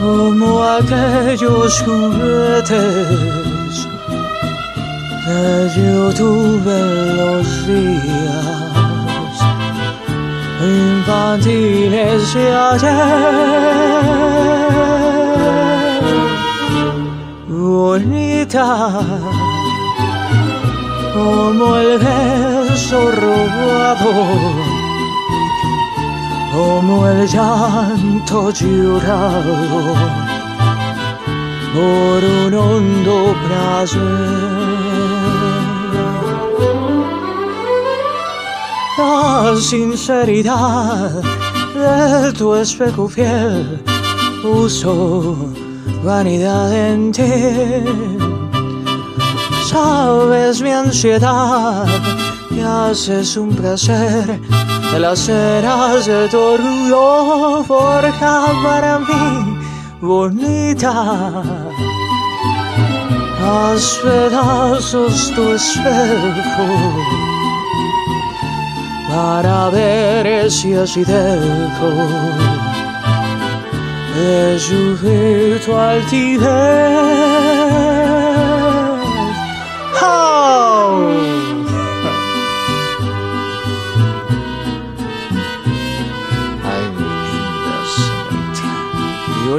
[0.00, 3.74] como aquellos juguetes
[5.24, 6.80] que yo tuve
[7.20, 9.34] los días
[10.60, 13.58] infantiles de ayer.
[17.48, 18.68] Bonita
[21.14, 24.77] como el beso robado
[26.52, 29.94] como el llanto llorado
[31.74, 34.48] por un hondo placer.
[38.98, 41.22] La sinceridad
[41.74, 43.82] de tu espejo fiel
[44.42, 45.54] puso
[46.02, 48.27] vanidad en ti.
[49.68, 51.84] Sabes mi ansiedad
[52.50, 54.40] y haces un placer
[54.90, 59.58] de las ceras de tu orgullo forja para mí
[60.00, 61.42] bonita.
[63.44, 66.68] Haz pedazos tu espejo
[69.10, 71.90] para ver si así dejo
[74.16, 77.28] de subir tu altivez.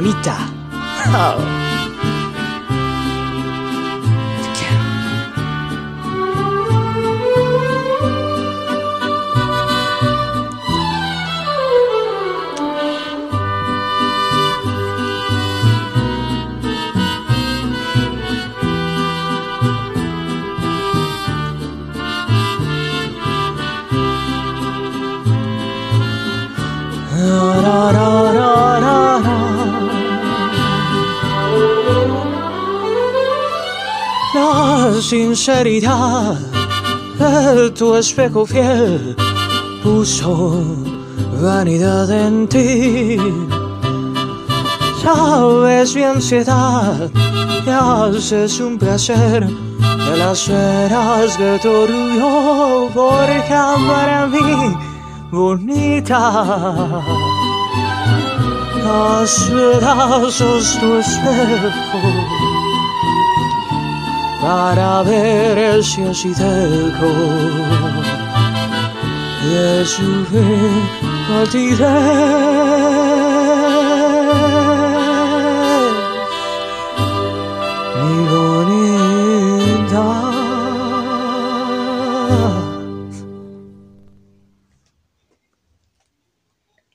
[0.00, 0.34] Bonita.
[1.12, 1.79] Oh.
[35.00, 36.38] Sinceridad
[37.18, 39.16] de tu espejo fiel
[39.82, 40.64] puso
[41.40, 43.16] vanidad en ti.
[45.02, 47.10] Sabes mi ansiedad
[47.66, 54.76] y haces un placer de las veras de tu orgullo forja para mí
[55.30, 57.02] bonita.
[58.84, 62.39] Los pedazos tu espejo
[64.40, 67.10] para ver si así cerco.
[69.44, 70.26] De su
[77.96, 80.06] Mi bonita.